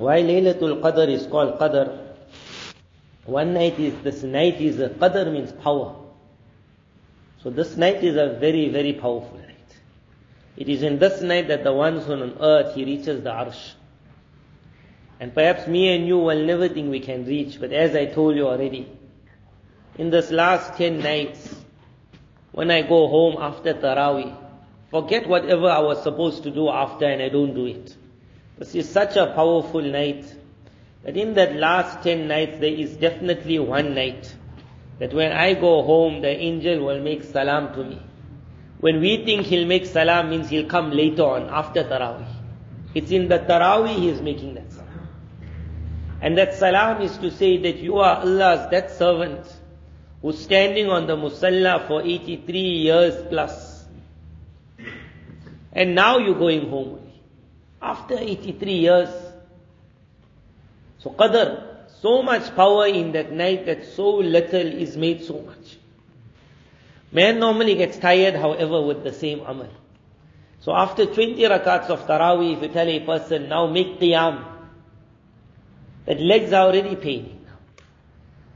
[0.00, 1.94] Why Laylatul Qadr is called Qadr?
[3.26, 5.94] One night is, this night is, a, Qadr means power.
[7.42, 9.76] So this night is a very, very powerful night.
[10.56, 13.72] It is in this night that the one who on earth, he reaches the arsh.
[15.20, 18.36] And perhaps me and you will never think we can reach, but as I told
[18.36, 18.90] you already,
[19.98, 21.56] in this last ten nights,
[22.52, 24.34] when I go home after Taraweeh,
[24.90, 27.96] forget whatever I was supposed to do after and I don't do it.
[28.60, 30.22] This is such a powerful night
[31.02, 34.34] that in that last ten nights there is definitely one night
[34.98, 38.02] that when I go home the angel will make salam to me.
[38.80, 42.28] When we think he'll make salam means he'll come later on after Taraweeh.
[42.94, 45.08] It's in the Taraweeh he is making that salam.
[46.20, 49.46] And that salam is to say that you are Allah's that servant
[50.20, 53.86] who's standing on the musalla for 83 years plus.
[55.72, 56.99] And now you're going home.
[57.82, 59.08] After 83 years.
[60.98, 61.70] So Qadr,
[62.02, 65.78] so much power in that night that so little is made so much.
[67.12, 69.68] Man normally gets tired, however, with the same amal.
[70.60, 74.44] So after 20 rakats of Taraweeh, if you tell a person, now make qiyam,
[76.06, 77.46] that legs are already paining.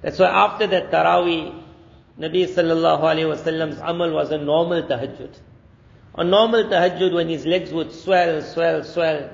[0.03, 1.62] That's why after that Taraweeh,
[2.19, 5.34] Nabi sallallahu alayhi wasallam's amal was a normal tahajjud.
[6.16, 9.30] A normal tahajjud when his legs would swell, swell, swell,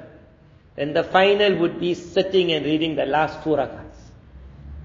[0.76, 3.98] then the final would be sitting and reading the last two rakats.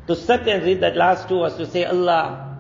[0.07, 2.59] To sit and read that last two was to say, Allah,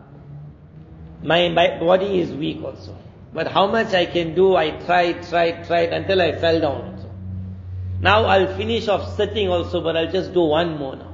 [1.21, 2.97] my, my body is weak also.
[3.33, 7.09] But how much I can do, I tried, tried, tried until I fell down also.
[7.99, 11.13] Now I'll finish off sitting also, but I'll just do one more now.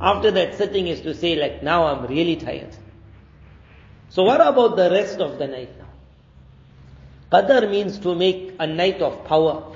[0.00, 2.76] After that sitting is to say like, now I'm really tired.
[4.10, 5.81] So what about the rest of the night?
[7.32, 9.74] Qadr means to make a night of power.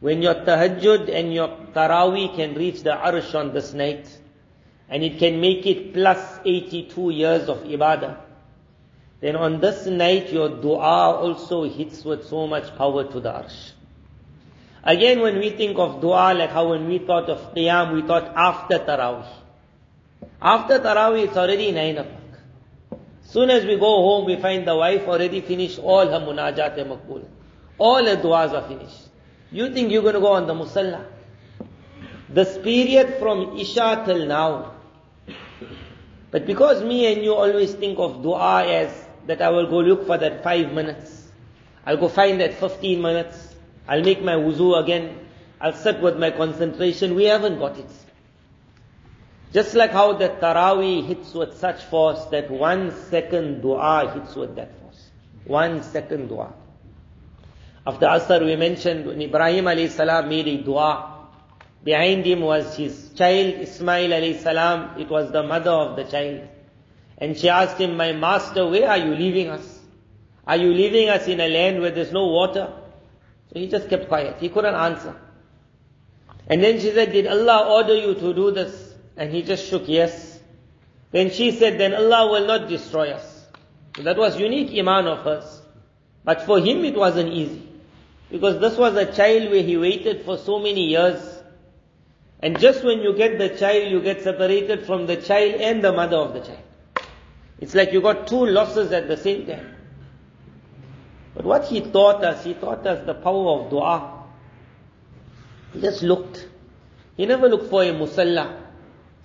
[0.00, 4.08] When your tahajjud and your taraweeh can reach the arsh on this night,
[4.88, 8.16] and it can make it plus 82 years of ibadah,
[9.20, 13.70] then on this night your dua also hits with so much power to the arsh.
[14.82, 18.32] Again, when we think of dua, like how when we thought of qiyam, we thought
[18.34, 19.28] after taraweeh.
[20.42, 22.19] After taraweeh, it's already 9 o'clock.
[23.32, 26.90] Soon as we go home, we find the wife already finished all her munajat and
[26.90, 27.24] maqbool.
[27.78, 29.08] All her du'as are finished.
[29.52, 31.04] You think you're going to go on the musalla?
[32.28, 34.72] This period from Isha till now.
[36.32, 40.06] But because me and you always think of dua as that I will go look
[40.08, 41.28] for that five minutes.
[41.86, 43.54] I'll go find that 15 minutes.
[43.86, 45.18] I'll make my wuzu again.
[45.60, 47.14] I'll sit with my concentration.
[47.14, 47.90] We haven't got it.
[49.52, 54.54] Just like how the Taraweeh hits with such force that one second dua hits with
[54.56, 55.10] that force.
[55.44, 56.52] One second dua.
[57.84, 61.16] After Asr we mentioned when Ibrahim alayhi salam made a dua.
[61.82, 65.00] Behind him was his child Ismail alayhi salam.
[65.00, 66.48] It was the mother of the child.
[67.18, 69.80] And she asked him, my master, where are you leaving us?
[70.46, 72.72] Are you leaving us in a land where there's no water?
[73.52, 74.36] So he just kept quiet.
[74.38, 75.16] He couldn't answer.
[76.46, 78.89] And then she said, did Allah order you to do this?
[79.16, 80.40] And he just shook yes.
[81.10, 83.46] Then she said, then Allah will not destroy us.
[83.96, 85.62] So that was unique iman of hers.
[86.24, 87.66] But for him it wasn't easy.
[88.30, 91.20] Because this was a child where he waited for so many years.
[92.38, 95.92] And just when you get the child, you get separated from the child and the
[95.92, 96.62] mother of the child.
[97.58, 99.74] It's like you got two losses at the same time.
[101.34, 104.24] But what he taught us, he taught us the power of dua.
[105.72, 106.48] He just looked.
[107.16, 108.69] He never looked for a musalla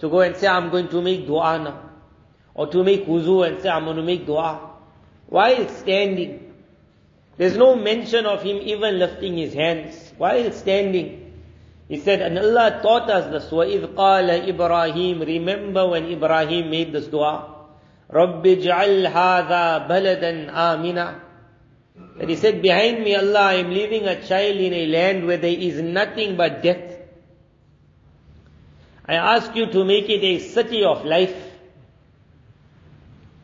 [0.00, 1.90] to go and say, I'm going to make dua now.
[2.54, 4.70] Or to make wuzu and say, I'm going to make dua.
[5.26, 6.52] While standing.
[7.36, 10.12] There's no mention of him even lifting his hands.
[10.18, 11.32] While standing.
[11.88, 13.50] He said, and Allah taught us this.
[13.50, 15.20] وَإِذْ قَالَ Ibrahim.
[15.20, 17.56] Remember when Ibrahim made this dua.
[18.12, 21.20] رَبِّ اجْعَلْ هَذَا بَلَدًا آمِنًا
[22.18, 25.36] That he said, behind me Allah, I am leaving a child in a land where
[25.36, 26.83] there is nothing but death.
[29.07, 31.35] I ask you to make it a city of life.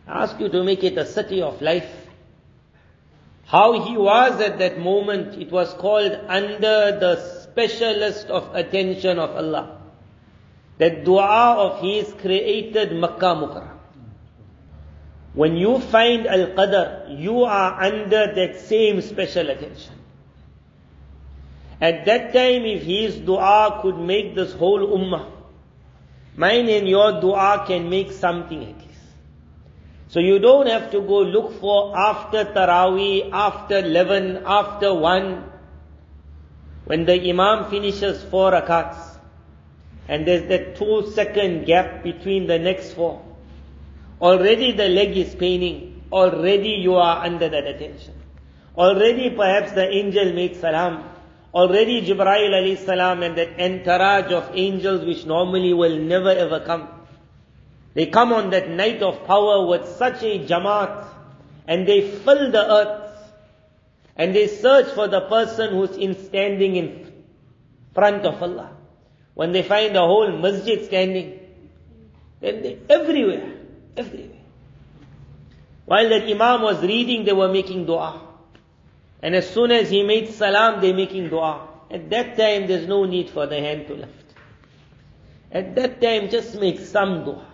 [0.07, 1.89] I ask you to make it a city of life.
[3.45, 9.35] How he was at that moment, it was called under the specialist of attention of
[9.35, 9.81] Allah.
[10.79, 13.77] That dua of his created Makkah Mukarram.
[15.33, 19.93] When you find Al-Qadr, you are under that same special attention.
[21.79, 25.40] At that time, if his dua could make this whole ummah,
[26.35, 28.97] Mine and your dua can make something like this.
[30.07, 35.51] So you don't have to go look for after Taraweeh, after 11, after 1.
[36.85, 39.11] When the Imam finishes four rakats,
[40.07, 43.23] and there's that two second gap between the next four.
[44.19, 46.03] Already the leg is paining.
[46.11, 48.15] Already you are under that attention.
[48.77, 51.10] Already perhaps the angel makes salam.
[51.53, 56.87] Already Jibreel alayhi salam and that entourage of angels which normally will never ever come.
[57.93, 61.07] They come on that night of power with such a jamaat
[61.67, 63.11] and they fill the earth
[64.15, 67.11] and they search for the person who's in standing in
[67.93, 68.71] front of Allah.
[69.33, 71.39] When they find the whole masjid standing,
[72.39, 73.57] then they everywhere,
[73.97, 74.39] everywhere.
[75.85, 78.21] While that Imam was reading, they were making dua.
[79.22, 81.66] And as soon as he made salam, they're making dua.
[81.90, 84.34] At that time, there's no need for the hand to lift.
[85.50, 87.44] At that time, just make some dua.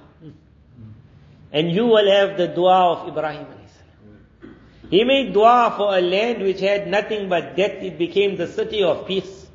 [1.52, 3.46] And you will have the dua of Ibrahim
[4.90, 7.82] He made dua for a land which had nothing but death.
[7.82, 9.46] It became the city of peace.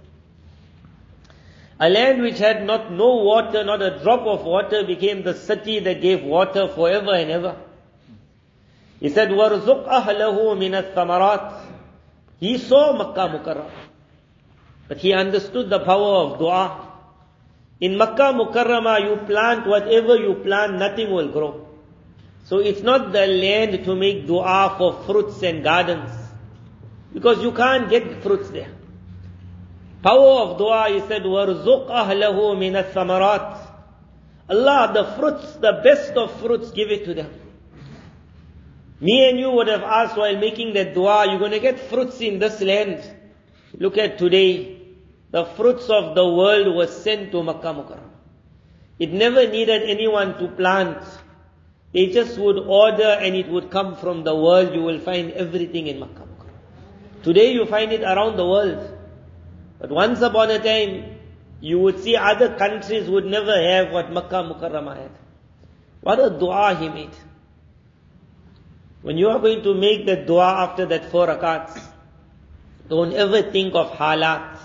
[1.80, 5.80] A land which had not no water, not a drop of water, became the city
[5.80, 7.56] that gave water forever and ever.
[9.00, 11.61] He said, وَارْزُقْ أَهْلَهُ مِنَ الثَّمَرَاتِ
[12.42, 13.69] He saw Makkah Mukarram.
[14.88, 16.88] But he understood the power of dua.
[17.81, 21.68] In Makkah Mukarramah, you plant whatever you plant, nothing will grow.
[22.45, 26.12] So it's not the land to make dua for fruits and gardens.
[27.13, 28.72] Because you can't get fruits there.
[30.01, 33.68] Power of dua, he said, وَارْزُقْ أَهْلَهُ مِنَ الثَّمَرَاتِ
[34.50, 37.30] Allah, the fruits, the best of fruits, give it to them.
[39.02, 42.20] Me and you would have asked while making that dua, you're going to get fruits
[42.20, 43.02] in this land.
[43.76, 44.78] Look at today.
[45.32, 48.10] The fruits of the world were sent to Makkah Mukarram.
[49.00, 51.02] It never needed anyone to plant.
[51.93, 54.72] They just would order and it would come from the world.
[54.72, 57.25] You will find everything in Makkah Mukarram.
[57.25, 58.99] Today you find it around the world.
[59.81, 61.19] But once upon a time,
[61.60, 65.10] you would see other countries would never have what Makkah Mukarramah had.
[66.02, 67.16] What a dua he made.
[69.02, 71.81] When you are going to make the dua after that four rakats,
[72.88, 74.58] don't ever think of halat.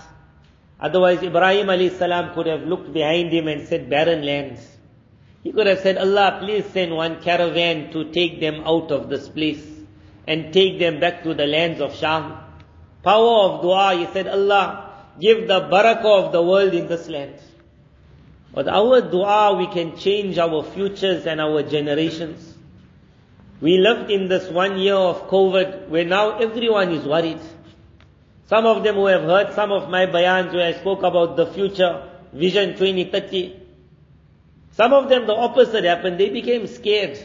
[0.80, 4.60] Otherwise Ibrahim alayhi salam could have looked behind him and said barren lands.
[5.42, 9.28] He could have said, Allah please send one caravan to take them out of this
[9.28, 9.64] place
[10.26, 12.36] and take them back to the lands of Sham.
[13.02, 17.34] Power of dua, he said, Allah, give the barakah of the world in this land.
[18.52, 22.57] With our dua, we can change our futures and our generations.
[23.60, 27.40] We lived in this one year of COVID where now everyone is worried.
[28.46, 31.46] Some of them who have heard some of my bayans where I spoke about the
[31.46, 33.60] future, Vision 2030.
[34.72, 37.18] Some of them the opposite happened, they became scared.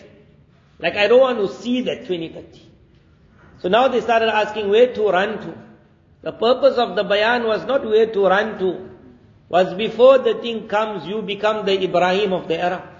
[0.79, 2.61] Like I don't want to see that 2030.
[3.59, 5.57] So now they started asking where to run to.
[6.23, 8.89] The purpose of the bayan was not where to run to.
[9.49, 12.92] Was before the thing comes, you become the Ibrahim of the era.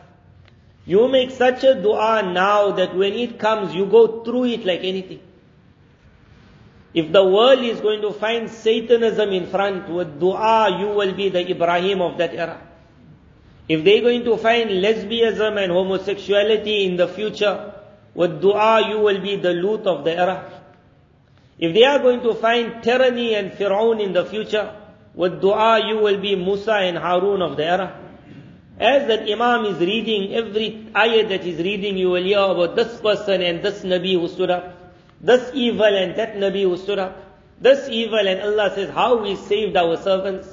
[0.86, 4.82] You make such a dua now that when it comes, you go through it like
[4.84, 5.22] anything.
[6.94, 11.30] If the world is going to find Satanism in front, with dua you will be
[11.30, 12.62] the Ibrahim of that era.
[13.68, 17.74] If they're going to find lesbianism and homosexuality in the future,
[18.14, 20.62] with dua you will be the Lut of the era.
[21.58, 24.76] If they are going to find tyranny and Fir'aun in the future,
[25.16, 28.03] with dua you will be Musa and Harun of the era.
[28.83, 33.00] As that Imam is reading, every ayah that he's reading, you will hear about this
[33.00, 37.17] person and this Nabi who stood up, this evil and that Nabi who stood up,
[37.61, 40.47] this evil and Allah says how we saved our servants.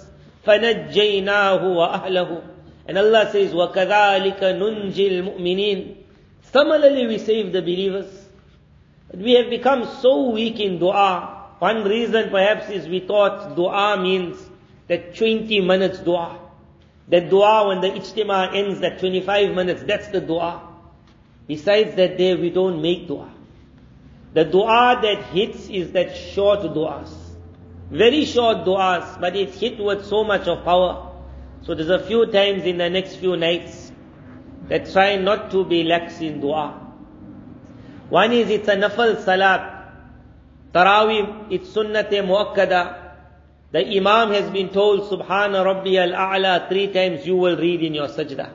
[0.46, 2.44] فَنَجَّيْنَاهُ وَأَهْلَهُ
[2.88, 5.96] And Allah says, وَكَذَلِكَ نُنْجِ الْمُؤْمِنِينَ
[6.52, 8.28] Similarly we save the believers.
[9.14, 11.44] We have become so weak in dua.
[11.60, 14.38] One reason perhaps is we thought dua means
[14.88, 16.39] that 20 minutes dua.
[17.11, 20.63] That dua when the ijtima ends, that 25 minutes, that's the dua.
[21.47, 23.33] Besides that day we don't make dua.
[24.33, 27.13] The dua that hits is that short duas.
[27.91, 31.11] Very short duas, but it's hit with so much of power.
[31.63, 33.91] So there's a few times in the next few nights
[34.69, 36.79] that try not to be lax in dua.
[38.09, 39.79] One is it's a nafal salat.
[40.73, 43.00] Taraweeh, it's sunnat muakkada.
[43.73, 48.09] The imam has been told, Subhana Rabbi al-A'la, three times you will read in your
[48.09, 48.51] sajda.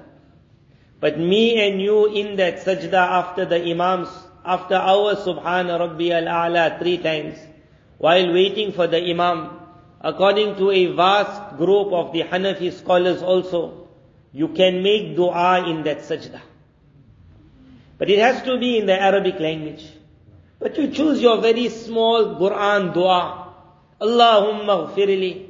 [0.99, 4.09] But me and you in that sajda after the imams,
[4.43, 7.37] after our Subhana Rabbi al-A'la three times,
[7.97, 9.57] while waiting for the imam,
[10.01, 13.87] according to a vast group of the Hanafi scholars also,
[14.33, 16.41] you can make dua in that sajda.
[17.97, 19.85] But it has to be in the Arabic language.
[20.59, 23.44] But you choose your very small Quran dua.
[24.01, 25.49] Allahumma ghfirli.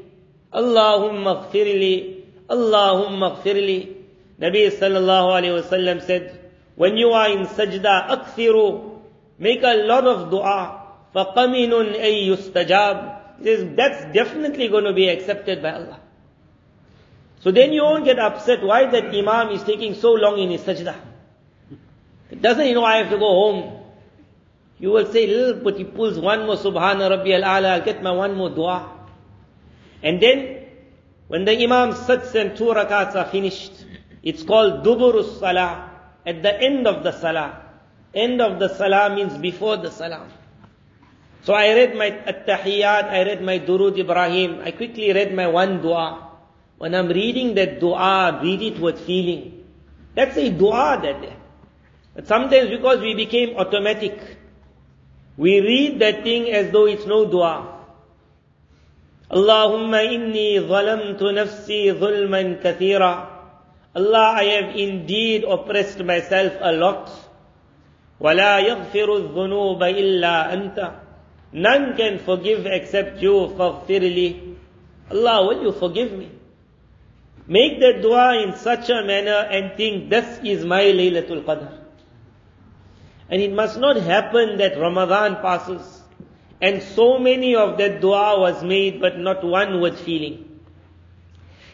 [0.53, 2.23] Allahumma ghfirli.
[2.49, 3.95] Allahumma gfirli.
[4.39, 8.99] Nabi sallallahu alayhi wasallam said, when you are in sajda, akthiru,
[9.39, 10.81] make a lot of dua.
[11.15, 15.99] أَن يُسْتَجَابُ says, that's definitely going to be accepted by Allah.
[17.41, 20.61] So then you won't get upset why that imam is taking so long in his
[20.61, 20.95] sajda.
[22.41, 23.75] Doesn't, you know, I have to go home.
[24.77, 28.12] You will say, little, but he pulls one more subhana rabbi al-ala, I'll get my
[28.12, 28.91] one more dua.
[30.03, 30.65] And then,
[31.27, 33.86] when the imam sits and two rakats are finished,
[34.22, 35.91] it's called duburus salah,
[36.25, 37.62] at the end of the salah.
[38.13, 40.27] End of the salah means before the salah.
[41.44, 45.82] So I read my at-tahiyyat, I read my durud Ibrahim, I quickly read my one
[45.82, 46.32] dua.
[46.77, 49.63] When I'm reading that dua, read it with feeling.
[50.15, 51.36] That's a dua that day.
[52.15, 54.20] But sometimes because we became automatic,
[55.37, 57.80] we read that thing as though it's no dua.
[59.30, 63.26] Allahumma inni zalamtu nafsi zulman kathira.
[63.94, 67.11] Allah, I have indeed oppressed myself a lot.
[68.20, 70.94] وَلَا يَغْفِرُ الذُّنُوبَ إِلَّا أَنْتَ
[71.52, 74.54] None can forgive except you, فَغْفِرْ
[75.11, 76.30] Allah, will you forgive me?
[77.47, 81.80] Make that dua in such a manner and think, this is my Laylatul Qadr.
[83.28, 86.00] And it must not happen that Ramadan passes
[86.61, 90.61] and so many of that dua was made but not one with feeling.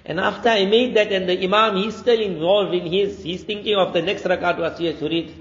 [0.05, 3.75] And after I made that and the Imam, he's still involved in his, he's thinking
[3.75, 5.35] of the next rakat was here to read.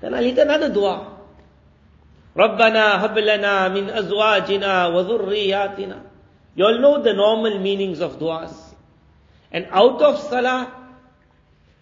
[0.00, 1.14] Then I'll hit another dua.
[2.36, 6.02] رَبَّنَا هَبْ لَنَا مِنْ أَزْوَاجِنَا وَذُرِّيَّاتِنَا
[6.54, 8.52] You all know the normal meanings of duas.
[9.50, 10.72] And out of salah,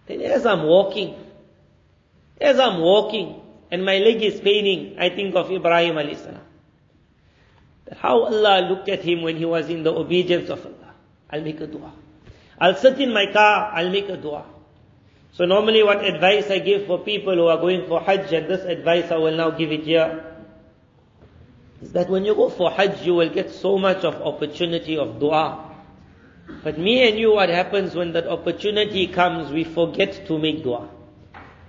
[0.07, 1.13] then as I'm walking,
[2.41, 3.38] as I'm walking,
[3.70, 6.40] and my leg is paining, I think of Ibrahim alayhi salam.
[7.96, 10.94] How Allah looked at him when he was in the obedience of Allah.
[11.30, 11.92] I'll make a dua.
[12.60, 14.44] I'll sit in my car, I'll make a dua.
[15.32, 18.64] So normally what advice I give for people who are going for Hajj, and this
[18.64, 20.24] advice I will now give it here,
[21.80, 25.18] is that when you go for Hajj, you will get so much of opportunity of
[25.20, 25.66] dua.
[26.64, 30.88] But me and you, what happens when that opportunity comes, we forget to make dua.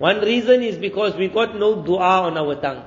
[0.02, 2.82] One reason is because we got no dua on our tongue.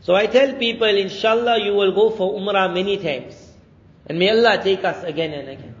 [0.00, 3.36] So I tell people, inshallah, you will go for umrah many times.
[4.06, 5.74] And may Allah take us again and again.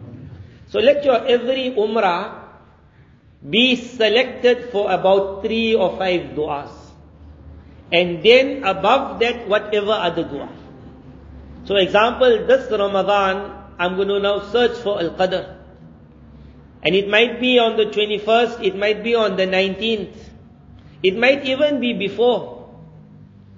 [0.68, 2.36] So let your every umrah
[3.48, 6.68] be selected for about three or five du'as.
[7.90, 10.50] And then above that, whatever other dua.
[11.64, 15.53] So example, this Ramadan, I'm going to now search for Al-Qadr.
[16.84, 20.14] And it might be on the 21st, it might be on the 19th.
[21.02, 22.68] It might even be before.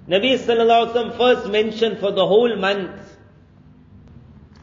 [0.07, 2.91] Nabi sallallahu alaihi wasallam first mentioned for the whole month.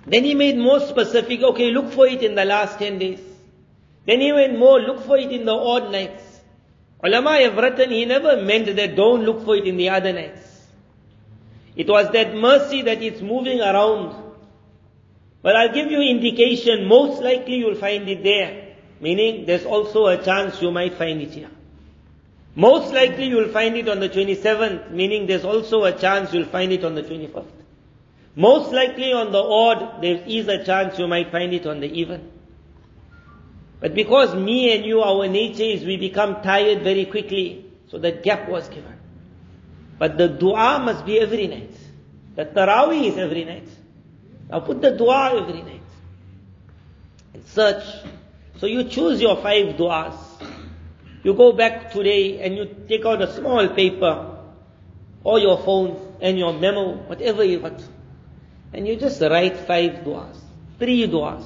[0.06, 3.20] Then he made more specific, okay, look for it in the last 10 days.
[4.06, 6.40] Then he went more, look for it in the odd nights.
[7.02, 10.66] Ulama have written, he never meant that don't look for it in the other nights.
[11.76, 14.23] It was that mercy that it's moving around.
[15.44, 18.76] But I'll give you indication, most likely you'll find it there.
[18.98, 21.50] Meaning, there's also a chance you might find it here.
[22.54, 26.72] Most likely you'll find it on the 27th, meaning there's also a chance you'll find
[26.72, 27.44] it on the 21st.
[28.36, 31.92] Most likely on the odd, there is a chance you might find it on the
[31.92, 32.32] even.
[33.80, 38.22] But because me and you, our nature is we become tired very quickly, so that
[38.22, 38.98] gap was given.
[39.98, 41.76] But the dua must be every night.
[42.34, 43.68] The tarawih is every night.
[44.48, 45.80] Now put the dua every night.
[47.32, 47.84] And search.
[48.58, 50.14] So you choose your five duas.
[51.22, 54.38] You go back today and you take out a small paper
[55.24, 57.82] or your phone and your memo, whatever you got.
[58.72, 60.40] And you just write five duas.
[60.78, 61.44] Three duas.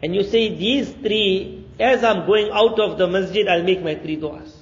[0.00, 3.94] And you say these three, as I'm going out of the masjid, I'll make my
[3.94, 4.56] three duas.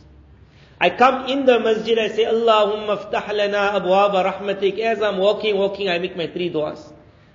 [0.78, 4.78] I come in the masjid, I say, Allahumma ftah lana abwaba rahmatik.
[4.78, 6.92] As I'm walking, walking, I make my three duas.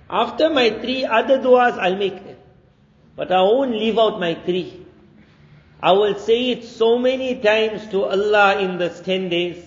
[0.08, 2.36] After my three other du'as, I'll make them.
[3.16, 4.86] But I won't leave out my three.
[5.82, 9.62] I will say it so many times to Allah in this ten days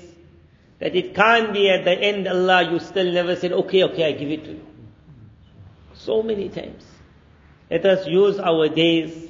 [0.79, 4.11] that it can't be at the end, Allah, you still never said, okay, okay, I
[4.13, 4.65] give it to you.
[5.93, 6.85] So many times.
[7.69, 9.29] Let us use our days.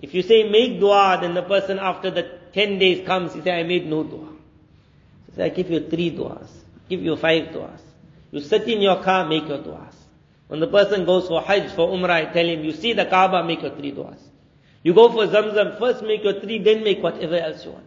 [0.00, 3.50] If you say make dua, then the person after the ten days comes, he say,
[3.50, 4.28] I made no dua.
[5.26, 6.48] He say, I give you three duas.
[6.88, 7.80] Give you five duas.
[8.30, 9.94] You sit in your car, make your duas.
[10.48, 13.44] When the person goes for Hajj, for Umrah, I tell him, you see the Kaaba,
[13.44, 14.20] make your three du'as.
[14.82, 17.84] You go for Zamzam, first make your three, then make whatever else you want.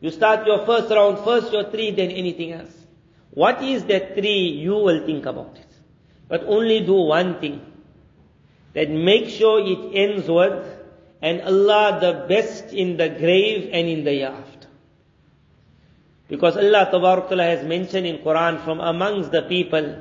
[0.00, 2.72] You start your first round, first your three, then anything else.
[3.30, 4.48] What is that three?
[4.48, 5.66] You will think about it.
[6.28, 7.60] But only do one thing.
[8.74, 10.64] that make sure it ends with,
[11.22, 14.68] and Allah the best in the grave and in the year after.
[16.28, 19.96] Because Allah Ta'ala has mentioned in Quran from amongst the people,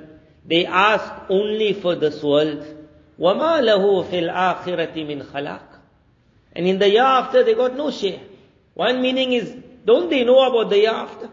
[0.48, 2.64] they ask only for this world.
[3.18, 5.60] وَمَا لَهُ فِي الْآخِرَةِ مِنْ خَلَاقٍ
[6.52, 8.20] And in the year after they got no share.
[8.74, 11.30] One meaning is, don't they know about the year after?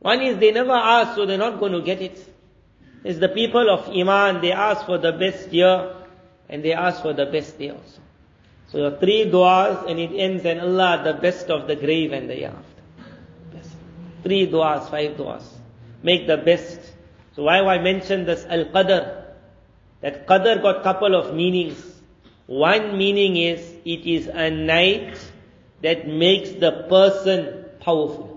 [0.00, 2.34] One is they never ask, so they're not going to get it.
[3.04, 5.94] It's the people of Iman, they ask for the best year,
[6.48, 8.00] and they ask for the best day also.
[8.68, 12.28] So your three du'as, and it ends in Allah, the best of the grave and
[12.28, 13.56] the year after.
[13.56, 13.70] Best.
[14.22, 15.44] Three du'as, five du'as.
[16.02, 16.80] Make the best.
[17.35, 19.23] so why I mention this Al-Qadr?
[20.01, 21.81] That Qadr got couple of meanings.
[22.45, 25.17] One meaning is, it is a night
[25.81, 28.33] that makes the person powerful.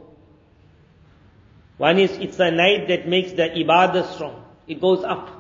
[1.77, 4.45] One is, it's a night that makes the ibadah strong.
[4.67, 5.31] It goes up.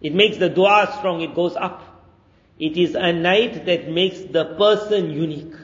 [0.00, 1.20] It makes the dua strong.
[1.20, 1.82] It goes up.
[2.58, 5.54] It is a night that makes the person unique.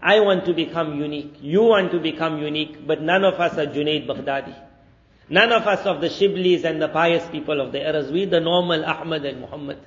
[0.00, 1.36] I want to become unique.
[1.40, 4.69] You want to become unique, but none of us are Junaid Baghdadi.
[5.30, 8.10] None of us of the Shiblis and the pious people of the eras.
[8.10, 9.78] We the normal Ahmad and Muhammad.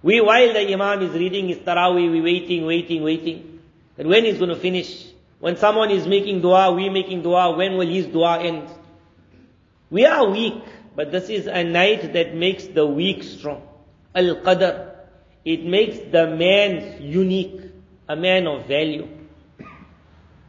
[0.00, 3.60] We, while the Imam is reading his Taraweeh, we waiting, waiting, waiting.
[3.96, 5.06] But when he's going to finish?
[5.40, 8.68] When someone is making dua, we making dua, when will his dua end?
[9.90, 10.62] We are weak,
[10.94, 13.66] but this is a night that makes the weak strong.
[14.14, 14.92] Al-Qadr.
[15.44, 17.60] It makes the man unique,
[18.08, 19.08] a man of value.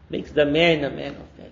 [0.10, 1.47] Makes the man a man of value.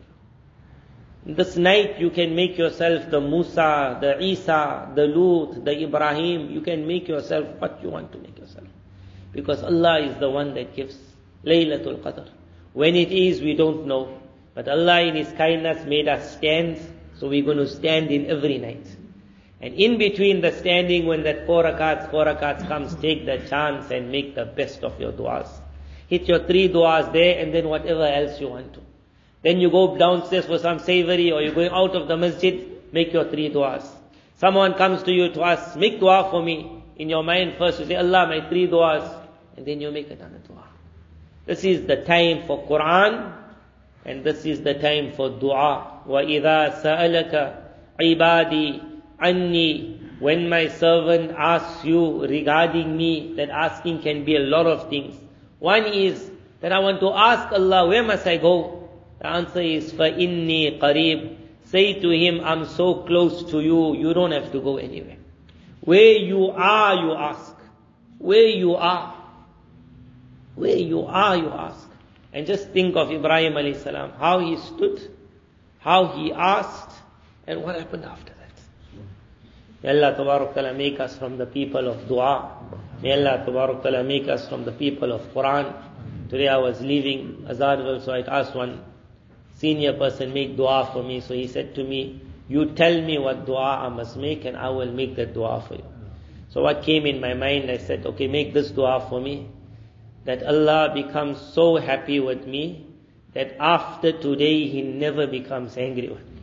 [1.25, 6.51] This night you can make yourself the Musa, the Isa, the Lut, the Ibrahim.
[6.51, 8.67] You can make yourself what you want to make yourself.
[9.31, 10.95] Because Allah is the one that gives
[11.43, 12.29] Laylatul Qadr.
[12.73, 14.21] When it is, we don't know.
[14.53, 16.79] But Allah in His kindness made us stand,
[17.17, 18.85] so we're going to stand in every night.
[19.61, 23.89] And in between the standing, when that four rakats, four rakats comes, take the chance
[23.89, 25.49] and make the best of your du'as.
[26.07, 28.81] Hit your three du'as there and then whatever else you want to.
[29.44, 33.12] Then you go downstairs for some savory or you're going out of the masjid, make
[33.12, 33.86] your three du'as.
[34.36, 36.82] Someone comes to you to ask, make dua for me.
[36.96, 39.16] In your mind first you say, Allah, my three du'as.
[39.56, 40.64] And then you make another dua.
[41.46, 43.32] This is the time for Quran
[44.04, 46.02] and this is the time for dua.
[46.06, 47.62] وَإِذَا سَأَلَكَ
[48.00, 48.82] عِبَادِي
[49.20, 54.90] عَنِّي When my servant asks you regarding me, that asking can be a lot of
[54.90, 55.14] things.
[55.58, 58.83] One is that I want to ask Allah, where must I go?
[59.20, 61.36] The answer is, فَإِنِّي قَرِيب
[61.70, 65.18] Say to him, I'm so close to you, you don't have to go anywhere.
[65.82, 67.54] Where you are, you ask.
[68.18, 69.14] Where you are.
[70.56, 71.88] Where you are, you ask.
[72.32, 75.14] And just think of Ibrahim alayhi salam, how he stood,
[75.78, 76.90] how he asked,
[77.46, 78.60] and what happened after that.
[79.82, 82.50] May Allah Ta'ala make us from the people of dua.
[83.00, 85.72] May Allah Ta'ala make us from the people of Quran.
[86.28, 88.84] Today I was leaving Azadville, so I asked one
[89.55, 91.21] senior person, make dua for me.
[91.21, 94.69] So he said to me, you tell me what dua I must make and I
[94.69, 95.85] will make that dua for you.
[96.49, 99.49] So what came in my mind, I said, okay, make this dua for me
[100.25, 102.87] that Allah becomes so happy with me
[103.33, 106.41] that after today He never becomes angry with me.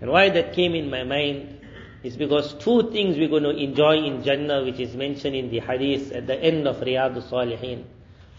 [0.00, 1.60] And why that came in my mind
[2.02, 5.60] is because two things we're going to enjoy in Jannah which is mentioned in the
[5.60, 7.84] hadith at the end of Riyadh Salihin.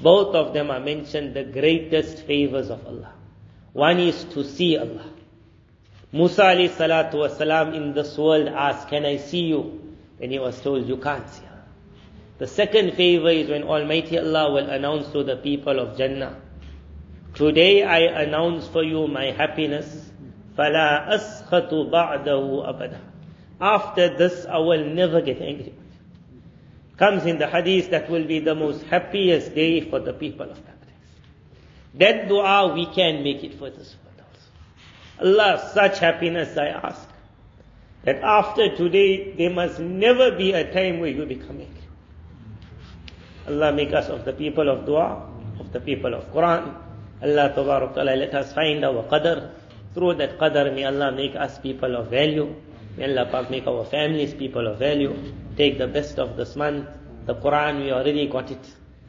[0.01, 3.13] Both of them are mentioned the greatest favors of Allah.
[3.73, 5.07] One is to see Allah.
[6.13, 9.81] Musa alayhi salatu wasalam in this world asked, can I see you?
[10.21, 11.65] And he was told, you can't see Allah.
[12.39, 16.37] The second favor is when Almighty Allah will announce to the people of Jannah,
[17.35, 20.11] Today I announce for you my happiness,
[20.59, 22.99] فَلَا أَسْخَطُ بَعْدَهُ أَبَدًا
[23.59, 25.73] After this I will never get angry.
[26.98, 30.58] Comes in the hadith that will be the most happiest day for the people of
[30.66, 30.88] paradise.
[31.94, 35.30] That dua we can make it for this world also.
[35.30, 37.08] Allah, such happiness I ask.
[38.04, 41.88] That after today there must never be a time where you become angry.
[43.48, 45.22] Allah make us of the people of dua,
[45.60, 46.74] of the people of Quran.
[47.22, 49.52] Allah Ta'ala let us find our qadr.
[49.94, 52.56] Through that qadr may Allah make us people of value.
[52.98, 55.16] May Allah make our families people of value
[55.57, 56.89] Take the best of this month.
[57.27, 58.65] The Quran we already got it.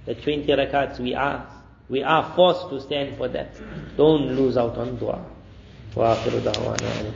[0.05, 1.45] The 20 rakats we are.
[1.89, 3.55] We are forced to stand for that.
[3.97, 5.19] Don't lose out on dua.
[5.95, 7.13] وآخر دعوانا